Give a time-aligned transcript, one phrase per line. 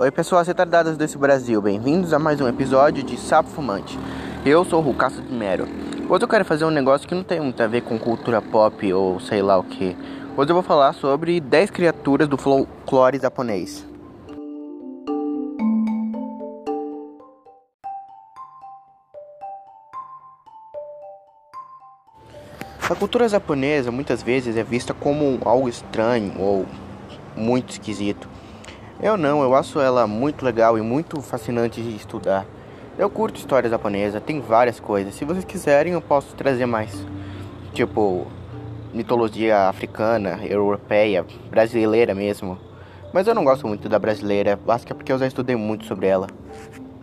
[0.00, 3.98] Oi pessoas retardadas desse Brasil, bem-vindos a mais um episódio de Sapo Fumante.
[4.46, 5.68] Eu sou o Rucasso de Mero.
[6.08, 8.90] Hoje eu quero fazer um negócio que não tem muito a ver com cultura pop
[8.94, 9.94] ou sei lá o que.
[10.38, 13.86] Hoje eu vou falar sobre 10 criaturas do folclore japonês.
[22.88, 26.64] A cultura japonesa muitas vezes é vista como algo estranho ou
[27.36, 28.39] muito esquisito.
[29.02, 32.44] Eu não, eu acho ela muito legal e muito fascinante de estudar.
[32.98, 35.14] Eu curto história japonesa, tem várias coisas.
[35.14, 37.06] Se vocês quiserem, eu posso trazer mais.
[37.72, 38.26] Tipo,
[38.92, 42.58] mitologia africana, europeia, brasileira mesmo.
[43.10, 45.86] Mas eu não gosto muito da brasileira, acho que é porque eu já estudei muito
[45.86, 46.26] sobre ela.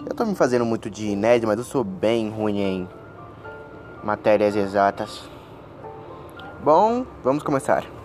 [0.07, 2.89] Eu tô me fazendo muito de nerd, mas eu sou bem ruim em
[4.03, 5.27] matérias exatas.
[6.63, 7.96] Bom, vamos começar.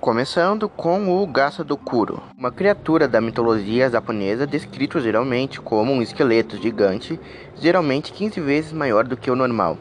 [0.00, 6.02] Começando com o Gasa do Kuro, uma criatura da mitologia japonesa descrito geralmente como um
[6.02, 7.18] esqueleto gigante,
[7.56, 9.78] geralmente 15 vezes maior do que o normal.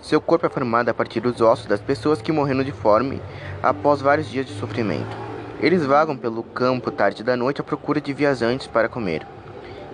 [0.00, 3.22] Seu corpo é formado a partir dos ossos das pessoas que morreram de fome
[3.62, 5.16] após vários dias de sofrimento.
[5.60, 9.24] Eles vagam pelo campo tarde da noite à procura de viajantes para comer.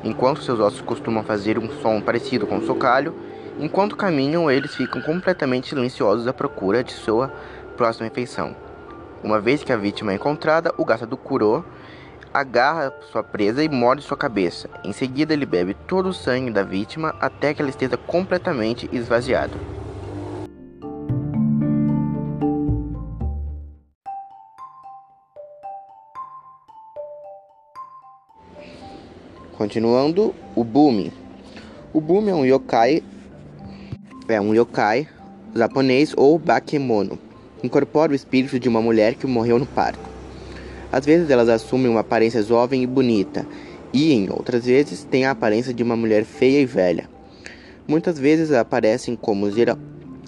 [0.02, 3.14] Enquanto seus ossos costumam fazer um som parecido com um socalho,
[3.60, 7.30] enquanto caminham, eles ficam completamente silenciosos à procura de sua
[7.76, 8.67] próxima refeição.
[9.22, 11.64] Uma vez que a vítima é encontrada, o do Kuro
[12.32, 14.70] agarra sua presa e morde sua cabeça.
[14.84, 19.54] Em seguida, ele bebe todo o sangue da vítima até que ela esteja completamente esvaziada.
[29.56, 31.12] Continuando, o Bumi.
[31.92, 33.02] O Bumi é um yokai,
[34.28, 35.08] é um yokai
[35.52, 37.27] japonês ou bakemono.
[37.62, 40.08] Incorpora o espírito de uma mulher que morreu no parto.
[40.92, 43.46] Às vezes elas assumem uma aparência jovem e bonita,
[43.92, 47.08] e em outras vezes têm a aparência de uma mulher feia e velha.
[47.86, 49.46] Muitas vezes aparecem como,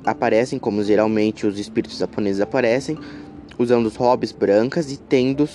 [0.04, 2.98] aparecem como geralmente os espíritos japoneses aparecem,
[3.58, 5.48] usando hobbies brancas e tendo,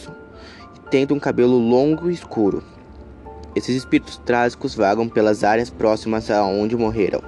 [0.89, 2.63] tendo um cabelo longo e escuro.
[3.55, 7.21] Esses espíritos trágicos vagam pelas áreas próximas a onde morreram.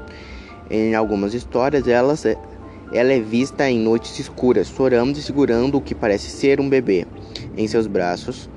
[0.69, 2.25] Em algumas histórias, elas,
[2.91, 7.05] ela é vista em noites escuras, chorando e segurando o que parece ser um bebê
[7.55, 8.49] em seus braços.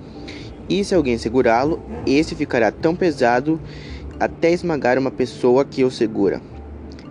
[0.68, 3.60] E se alguém segurá-lo, esse ficará tão pesado
[4.20, 6.40] até esmagar uma pessoa que o segura.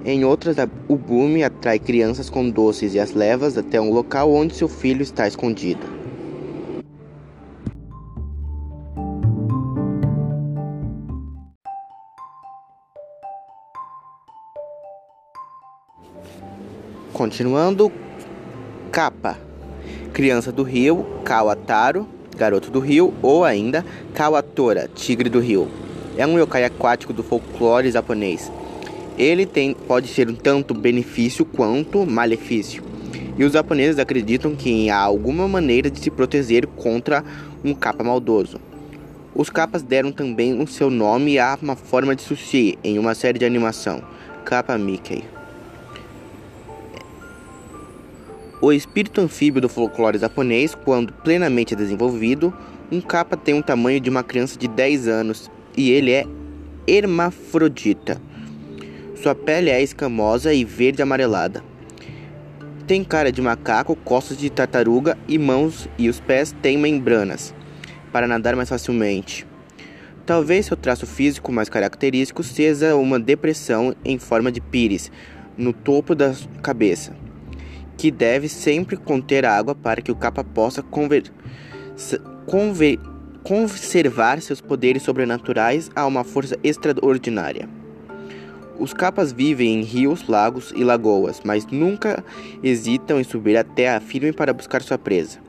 [0.06, 0.56] Em outras,
[0.88, 5.02] o Bume atrai crianças com doces e as leva até um local onde seu filho
[5.02, 5.99] está escondido.
[17.20, 17.92] Continuando,
[18.94, 19.38] Capa,
[20.14, 22.08] criança do rio, Kawataro,
[22.38, 25.68] garoto do rio, ou ainda Kawatora, tigre do rio.
[26.16, 28.50] É um yokai aquático do folclore japonês.
[29.18, 32.82] Ele tem, pode ser um tanto benefício quanto malefício.
[33.38, 37.22] E os japoneses acreditam que há alguma maneira de se proteger contra
[37.66, 38.62] um capa maldoso.
[39.36, 43.38] Os capas deram também o seu nome a uma forma de sushi em uma série
[43.38, 44.02] de animação,
[44.46, 45.39] Kappa Mickey.
[48.62, 52.54] O espírito anfíbio do folclore japonês, quando plenamente desenvolvido,
[52.92, 56.26] um capa tem o tamanho de uma criança de 10 anos e ele é
[56.86, 58.22] hermafrodita.
[59.16, 61.64] Sua pele é escamosa e verde amarelada.
[62.86, 67.56] Tem cara de macaco, costas de tartaruga e mãos e os pés têm membranas
[68.12, 69.48] para nadar mais facilmente.
[70.26, 75.10] Talvez seu traço físico mais característico seja uma depressão em forma de pires
[75.58, 77.29] no topo da cabeça
[78.00, 81.24] que deve sempre conter água para que o capa possa conver,
[82.46, 82.98] conver,
[83.44, 87.68] conservar seus poderes sobrenaturais a uma força extraordinária.
[88.80, 92.24] Os capas vivem em rios, lagos e lagoas, mas nunca
[92.64, 95.40] hesitam em subir até a firme para buscar sua presa.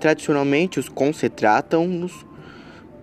[0.00, 2.24] Tradicionalmente, os cons tratam-nos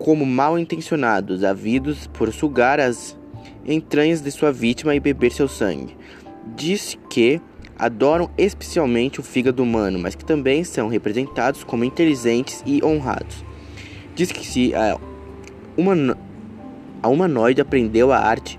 [0.00, 3.16] como mal intencionados, havidos por sugar as
[3.64, 5.96] entranhas de sua vítima e beber seu sangue.
[6.56, 7.40] Diz que
[7.80, 13.42] adoram especialmente o fígado humano, mas que também são representados como inteligentes e honrados.
[14.14, 14.98] Diz que se a,
[15.78, 16.18] uma,
[17.02, 18.58] a humanoide aprendeu a arte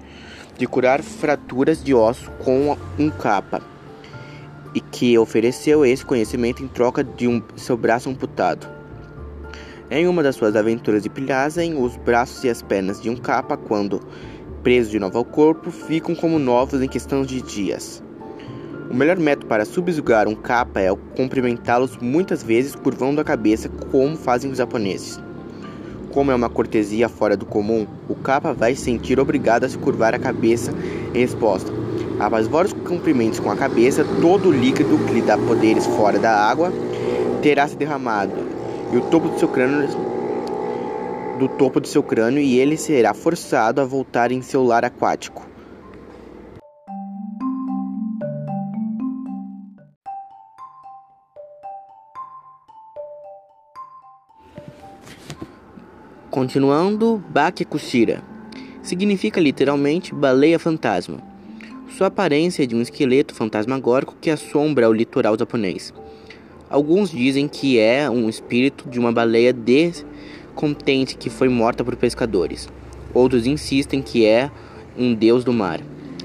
[0.57, 3.61] de curar fraturas de ossos com um capa
[4.73, 8.67] e que ofereceu esse conhecimento em troca de um, seu braço amputado.
[9.91, 13.55] Em uma das suas aventuras de pilhagem, os braços e as pernas de um capa,
[13.55, 14.01] quando
[14.63, 18.01] presos de novo ao corpo, ficam como novos em questão de dias.
[18.91, 24.17] O melhor método para subjugar um capa é cumprimentá-los muitas vezes curvando a cabeça, como
[24.17, 25.17] fazem os japoneses.
[26.11, 29.77] Como é uma cortesia fora do comum, o capa vai se sentir obrigado a se
[29.77, 30.73] curvar a cabeça
[31.13, 31.71] em resposta.
[32.19, 36.35] Após vários cumprimentos com a cabeça, todo o líquido que lhe dá poderes fora da
[36.35, 36.69] água
[37.41, 38.33] terá se derramado
[38.91, 39.87] e o topo do seu crânio
[41.39, 45.50] do topo do seu crânio e ele será forçado a voltar em seu lar aquático.
[56.31, 58.23] Continuando, Bakekushira
[58.81, 61.21] significa literalmente baleia fantasma.
[61.89, 65.93] Sua aparência é de um esqueleto fantasmagórico que assombra o litoral japonês.
[66.69, 72.69] Alguns dizem que é um espírito de uma baleia descontente que foi morta por pescadores.
[73.13, 74.49] Outros insistem que é
[74.97, 75.81] um deus do mar.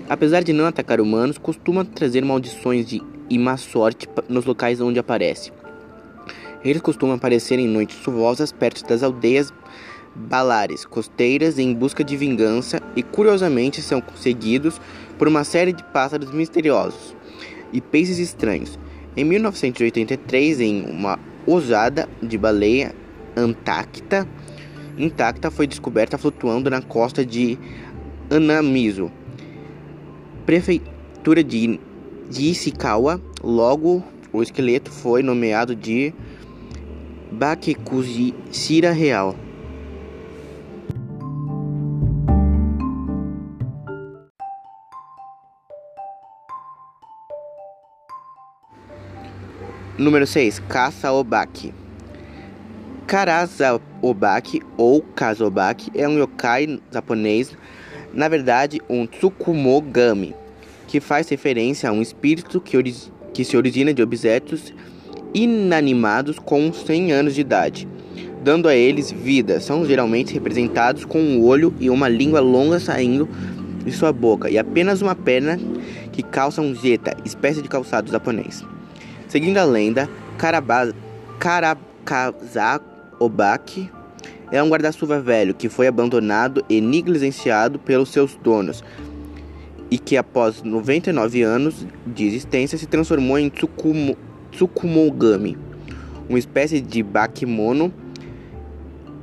[0.09, 5.01] Apesar de não atacar humanos, costuma trazer maldições de, e má sorte nos locais onde
[5.01, 5.51] aparece.
[6.65, 9.53] Eles costumam aparecer em noites chuvosas perto das aldeias
[10.17, 14.81] balares costeiras em busca de vingança e curiosamente são seguidos
[15.19, 17.15] por uma série de pássaros misteriosos
[17.73, 18.79] e peixes estranhos.
[19.17, 22.95] Em 1983, em uma ousada de baleia
[23.37, 24.27] antacta,
[24.99, 27.59] intacta foi descoberta flutuando na costa de
[28.31, 29.11] Anamizu,
[30.45, 31.79] prefeitura de,
[32.29, 33.21] de Ishikawa.
[33.43, 34.03] Logo,
[34.33, 36.13] o esqueleto foi nomeado de
[37.31, 39.37] Bakekushira Real.
[49.99, 50.59] Número 6.
[50.69, 51.73] Caça Obaki.
[53.07, 57.57] Karaza Obaki ou Kazobaki é um yokai japonês,
[58.13, 60.35] na verdade um Tsukumogami,
[60.87, 62.77] que faz referência a um espírito que,
[63.33, 64.75] que se origina de objetos
[65.33, 67.89] inanimados com 100 anos de idade,
[68.45, 69.61] dando a eles vida.
[69.61, 73.27] São geralmente representados com um olho e uma língua longa saindo
[73.83, 75.59] de sua boca e apenas uma perna
[76.13, 78.63] que calça um jeta, espécie de calçado japonês.
[79.37, 80.09] Seguindo a lenda,
[81.39, 82.83] Karakazak
[84.51, 88.83] é um guarda-chuva velho que foi abandonado e negligenciado pelos seus donos
[89.91, 94.17] e que após 99 anos de existência se transformou em Tsukumo,
[94.53, 95.59] Tsukumogami,
[96.31, 97.93] uma espécie de bakemono.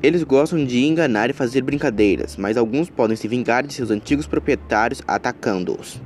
[0.03, 4.27] Eles gostam de enganar e fazer brincadeiras, mas alguns podem se vingar de seus antigos
[4.27, 5.99] proprietários atacando-os.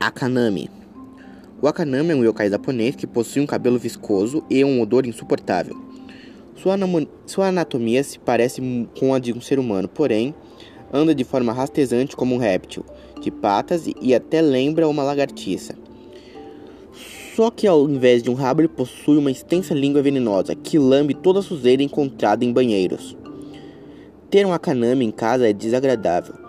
[0.00, 0.70] Akanami.
[1.62, 5.80] O Akanami é um yokai japonês que possui um cabelo viscoso e um odor insuportável.
[6.56, 6.76] Sua,
[7.26, 8.60] sua anatomia se parece
[8.98, 10.34] com a de um ser humano, porém
[10.92, 12.84] anda de forma rastejante como um réptil,
[13.20, 15.74] de patas e até lembra uma lagartiça.
[17.34, 21.14] Só que ao invés de um rabo, ele possui uma extensa língua venenosa que lambe
[21.14, 23.16] toda a sujeira encontrada em banheiros.
[24.30, 26.43] Ter um Akanami em casa é desagradável,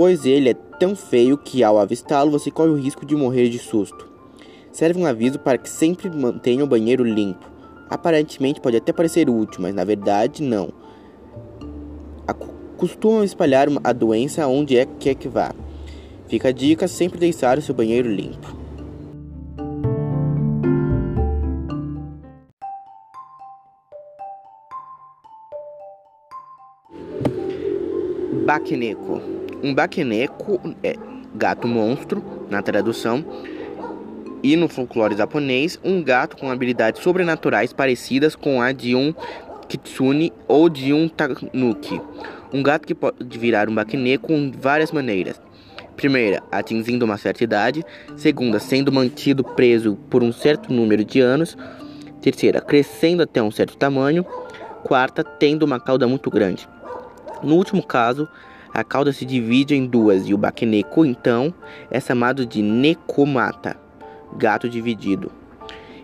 [0.00, 3.58] pois ele é tão feio que ao avistá-lo você corre o risco de morrer de
[3.58, 4.08] susto.
[4.72, 7.46] Serve um aviso para que sempre mantenha o banheiro limpo.
[7.90, 10.72] Aparentemente pode até parecer útil, mas na verdade não.
[12.78, 15.52] Costumam espalhar a doença onde é que é que vá.
[16.28, 18.56] Fica a dica sempre deixar o seu banheiro limpo.
[28.46, 30.94] Baqueneco um bakeneco é
[31.34, 33.24] gato monstro, na tradução,
[34.42, 39.14] e no folclore japonês, um gato com habilidades sobrenaturais parecidas com a de um
[39.68, 42.00] kitsune ou de um tanuki.
[42.52, 45.40] Um gato que pode virar um bakeneko com várias maneiras.
[45.94, 47.84] Primeira, atingindo uma certa idade.
[48.16, 51.56] Segunda, sendo mantido preso por um certo número de anos.
[52.22, 54.24] Terceira, crescendo até um certo tamanho.
[54.82, 56.66] Quarta, tendo uma cauda muito grande.
[57.42, 58.26] No último caso,
[58.72, 61.52] a cauda se divide em duas e o bakeneko, então,
[61.90, 63.76] é chamado de nekomata,
[64.36, 65.30] gato dividido.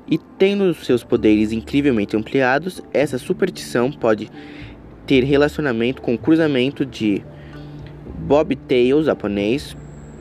[0.08, 4.30] E tendo seus poderes incrivelmente ampliados, essa superstição pode
[5.06, 7.24] ter relacionamento com o cruzamento de
[8.18, 9.76] bobtail japonês,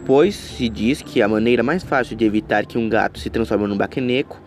[0.05, 3.67] pois se diz que a maneira mais fácil de evitar que um gato se transforme
[3.67, 4.39] num bakeneko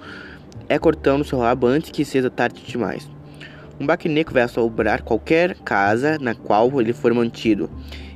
[0.69, 3.18] é cortando seu rabo antes que seja tarde demais.
[3.81, 7.71] Um baquineco vai assombrar qualquer casa na qual ele for mantido,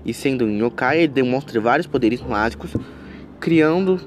[0.05, 2.75] e sendo um yokai, ele demonstra vários poderes mágicos,
[3.39, 4.01] criando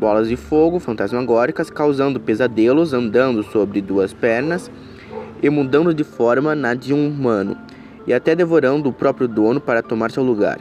[0.00, 4.70] bolas de fogo fantasmagóricas, causando pesadelos, andando sobre duas pernas
[5.42, 7.54] e mudando de forma na de um humano,
[8.06, 10.58] e até devorando o próprio dono para tomar seu lugar.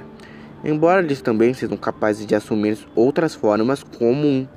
[0.61, 4.47] Embora eles também sejam capazes de assumir outras formas, como um,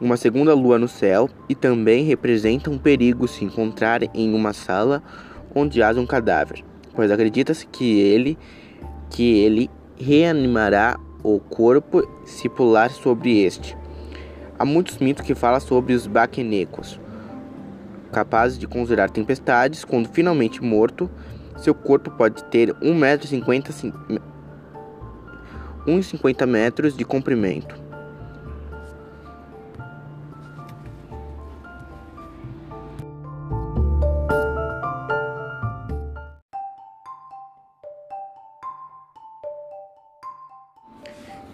[0.00, 5.02] uma segunda lua no céu, e também representam um perigo se encontrarem em uma sala
[5.54, 8.38] onde haja um cadáver, pois acredita-se que ele
[9.10, 13.76] que ele reanimará o corpo se pular sobre este.
[14.58, 16.98] Há muitos mitos que falam sobre os baquenecos,
[18.12, 19.84] capazes de conjurar tempestades.
[19.84, 21.10] Quando finalmente morto,
[21.56, 24.20] seu corpo pode ter 1,50
[25.86, 27.83] 1,50 metros de comprimento.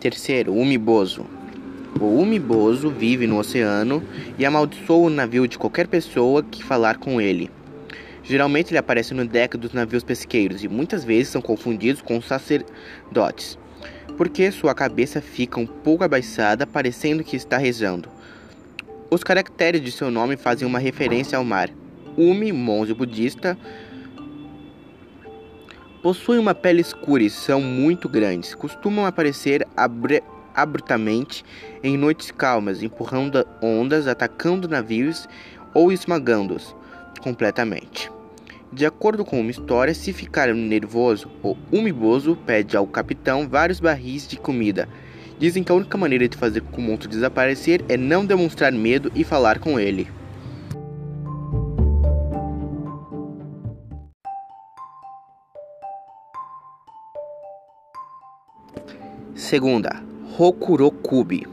[0.01, 1.27] Terceiro, o umiboso.
[2.01, 4.03] O umiboso vive no oceano
[4.39, 7.51] e amaldiçoa o navio de qualquer pessoa que falar com ele.
[8.23, 13.59] Geralmente ele aparece no deck dos navios pesqueiros e muitas vezes são confundidos com sacerdotes,
[14.17, 18.09] porque sua cabeça fica um pouco abaixada, parecendo que está rezando.
[19.11, 21.69] Os caracteres de seu nome fazem uma referência ao mar.
[22.17, 23.59] Umi, monge budista,
[26.03, 28.55] Possuem uma pele escura e são muito grandes.
[28.55, 29.69] Costumam aparecer
[30.55, 31.45] abruptamente
[31.83, 35.29] em noites calmas, empurrando ondas, atacando navios
[35.75, 36.75] ou esmagando-os
[37.21, 38.11] completamente.
[38.73, 44.27] De acordo com uma história, se ficar nervoso ou umiboso, pede ao capitão vários barris
[44.27, 44.89] de comida.
[45.39, 49.13] Dizem que a única maneira de fazer com o monstro desaparecer é não demonstrar medo
[49.15, 50.09] e falar com ele.
[59.51, 60.01] Segunda,
[60.37, 61.45] Rokurokubi.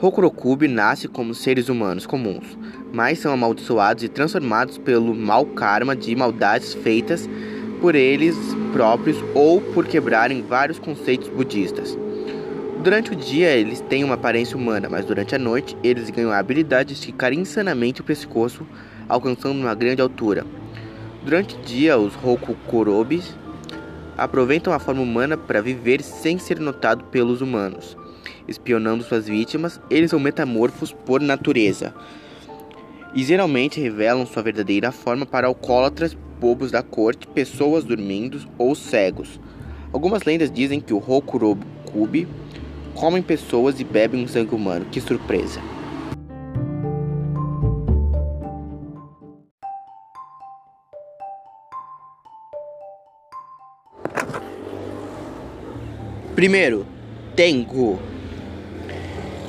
[0.00, 2.58] Rokurokubi nasce como seres humanos comuns,
[2.92, 7.30] mas são amaldiçoados e transformados pelo mau karma de maldades feitas
[7.80, 8.36] por eles
[8.72, 11.96] próprios ou por quebrarem vários conceitos budistas.
[12.82, 16.38] Durante o dia eles têm uma aparência humana, mas durante a noite eles ganham a
[16.38, 18.66] habilidade de esticar insanamente o pescoço,
[19.08, 20.44] alcançando uma grande altura.
[21.24, 23.36] Durante o dia, os Rokukurobis
[24.16, 27.96] aproveitam a forma humana para viver sem ser notado pelos humanos.
[28.46, 31.94] Espionando suas vítimas, eles são metamorfos por natureza
[33.14, 39.40] e geralmente revelam sua verdadeira forma para alcoólatras, bobos da corte, pessoas dormindo ou cegos.
[39.92, 42.26] Algumas lendas dizem que o Rokurokubi
[42.94, 44.86] comem pessoas e bebem um sangue humano.
[44.90, 45.73] Que surpresa!
[56.44, 56.86] Primeiro,
[57.34, 57.98] Tengu.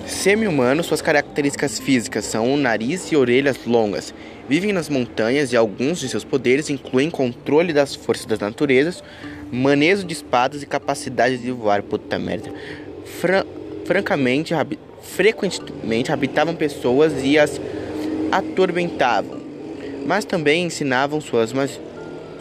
[0.07, 4.13] Semi-humano, suas características físicas são nariz e orelhas longas.
[4.47, 9.03] Vivem nas montanhas e alguns de seus poderes incluem controle das forças das naturezas,
[9.51, 11.83] manejo de espadas e capacidade de voar.
[11.83, 12.49] Puta merda.
[13.19, 13.45] Fra
[13.83, 14.53] francamente,
[15.01, 17.59] frequentemente habitavam pessoas e as
[18.31, 19.41] atormentavam,
[20.05, 21.53] mas também ensinavam suas,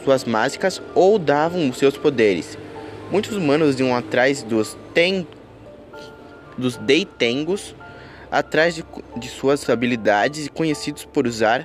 [0.05, 2.57] suas mágicas ou davam os seus poderes.
[3.15, 5.25] Muitos humanos iam atrás dos ten,
[6.59, 7.73] dos deitengos,
[8.29, 8.85] atrás de,
[9.17, 11.65] de suas habilidades e conhecidos por usar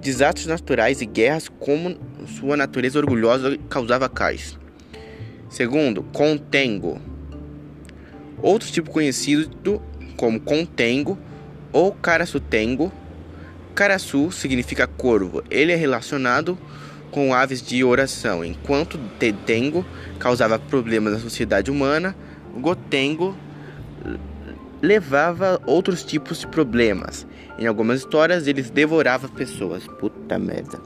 [0.00, 4.58] desastres naturais e guerras como sua natureza orgulhosa causava cais.
[5.48, 7.00] Segundo, contengo.
[8.42, 9.80] Outro tipo conhecido
[10.16, 11.16] como contengo
[11.72, 12.92] ou carasutengo.
[13.72, 15.44] Caraçu significa corvo.
[15.48, 16.58] Ele é relacionado
[17.10, 19.84] com aves de oração, enquanto Tetengo
[20.18, 22.14] causava problemas na sociedade humana,
[22.56, 23.34] Gotengo
[24.80, 27.26] levava outros tipos de problemas.
[27.58, 29.86] Em algumas histórias, eles devoravam pessoas.
[29.98, 30.80] Puta merda.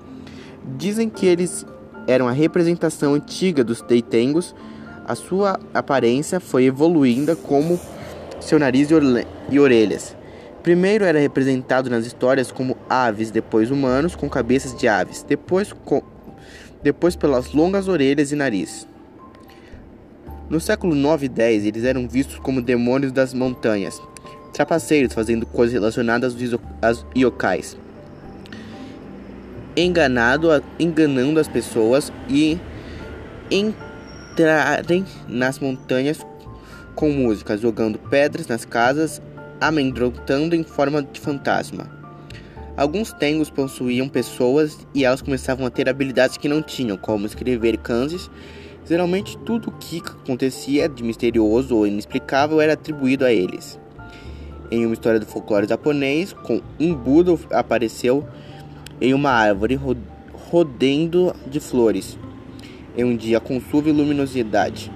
[0.76, 1.67] Dizem que eles
[2.07, 4.55] eram a representação antiga dos Teitengos.
[5.05, 7.79] A sua aparência foi evoluindo como
[8.41, 8.88] seu nariz
[9.50, 10.17] e orelhas.
[10.62, 16.02] Primeiro era representado nas histórias como aves, depois humanos com cabeças de aves, depois, com,
[16.83, 18.87] depois pelas longas orelhas e nariz.
[20.49, 24.01] No século 9 e 10, eles eram vistos como demônios das montanhas,
[24.53, 26.37] trapaceiros fazendo coisas relacionadas
[26.83, 27.77] aos yokais,
[29.77, 30.49] enganado,
[30.79, 32.59] enganando as pessoas e
[33.51, 36.19] entrarem nas montanhas
[36.95, 39.23] com música, jogando pedras nas casas
[39.62, 42.01] amedrontando em forma de fantasma.
[42.76, 47.76] Alguns tengos possuíam pessoas e elas começavam a ter habilidades que não tinham, como escrever
[47.76, 48.31] kanjis.
[48.87, 53.79] Geralmente tudo o que acontecia de misterioso ou inexplicável era atribuído a eles.
[54.71, 56.35] Em uma história do folclore japonês,
[56.81, 58.26] um Buda apareceu
[59.00, 59.79] em uma árvore
[60.50, 62.19] rodendo de flores,
[62.97, 64.91] em um dia com luminosidade.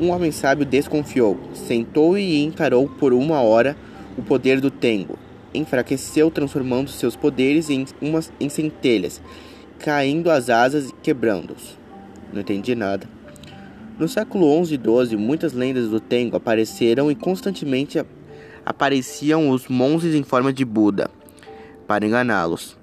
[0.00, 3.76] Um homem sábio desconfiou, sentou e encarou por uma hora
[4.16, 5.18] o poder do Tengo.
[5.54, 9.20] Enfraqueceu, transformando seus poderes em, umas, em centelhas,
[9.78, 11.78] caindo as asas e quebrando-os.
[12.32, 13.08] Não entendi nada.
[13.98, 18.02] No século XI e XII, muitas lendas do Tengo apareceram e constantemente
[18.64, 21.10] apareciam os monges em forma de Buda
[21.86, 22.78] para enganá-los.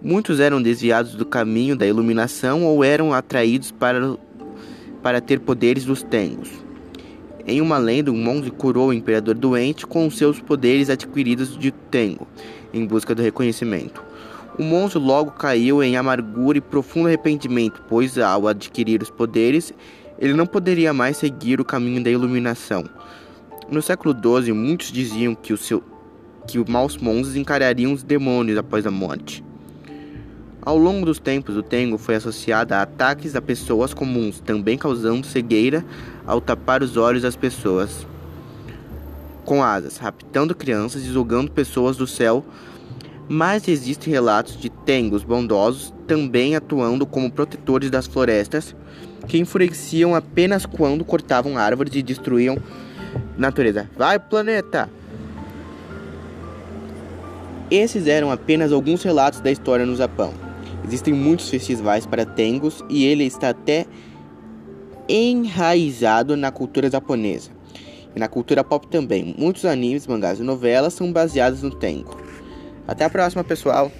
[0.00, 4.16] Muitos eram desviados do caminho da iluminação ou eram atraídos para,
[5.02, 6.48] para ter poderes dos Tengos.
[7.50, 12.28] Em uma lenda, um monge curou o imperador doente com seus poderes adquiridos de Tengo,
[12.74, 14.04] em busca do reconhecimento.
[14.58, 19.72] O monge logo caiu em amargura e profundo arrependimento, pois ao adquirir os poderes,
[20.18, 22.84] ele não poderia mais seguir o caminho da iluminação.
[23.70, 25.82] No século XII, muitos diziam que, o seu,
[26.46, 29.42] que os maus monges encarariam os demônios após a morte.
[30.60, 35.26] Ao longo dos tempos, o Tengo foi associado a ataques a pessoas comuns, também causando
[35.26, 35.84] cegueira
[36.26, 38.06] ao tapar os olhos das pessoas
[39.44, 42.44] com asas, raptando crianças e julgando pessoas do céu.
[43.28, 48.74] Mas existem relatos de Tengos bondosos também atuando como protetores das florestas,
[49.26, 52.58] que enfureciam apenas quando cortavam árvores e destruíam
[53.36, 53.88] natureza.
[53.96, 54.90] Vai, planeta!
[57.70, 60.47] Esses eram apenas alguns relatos da história no Japão.
[60.88, 63.84] Existem muitos festivais para Tengos e ele está até
[65.06, 67.50] enraizado na cultura japonesa
[68.16, 69.34] e na cultura pop também.
[69.36, 72.16] Muitos animes, mangás e novelas são baseados no Tengo.
[72.86, 73.92] Até a próxima, pessoal!